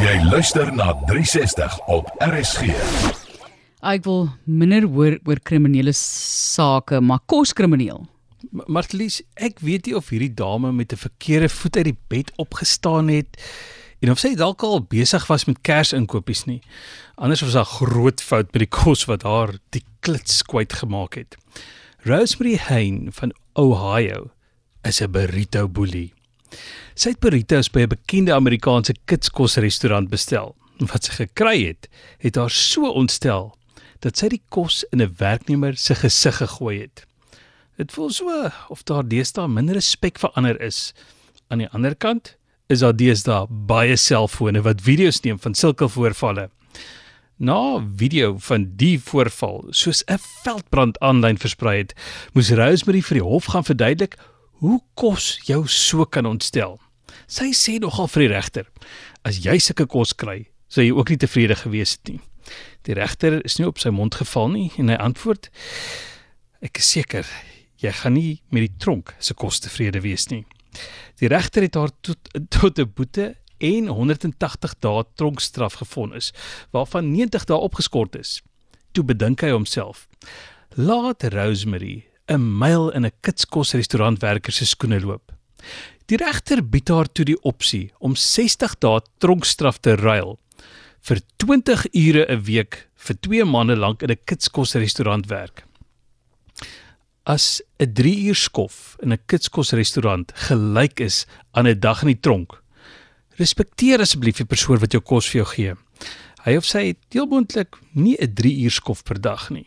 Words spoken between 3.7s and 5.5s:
Ek wil minder hoor oor